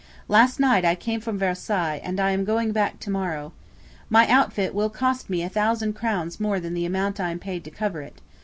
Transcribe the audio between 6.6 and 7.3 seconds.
the amount I